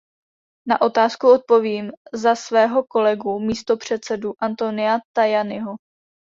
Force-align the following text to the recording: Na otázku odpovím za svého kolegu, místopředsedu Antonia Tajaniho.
Na 0.67 0.81
otázku 0.81 1.31
odpovím 1.31 1.91
za 2.13 2.35
svého 2.35 2.83
kolegu, 2.83 3.39
místopředsedu 3.39 4.33
Antonia 4.39 4.99
Tajaniho. 5.17 5.73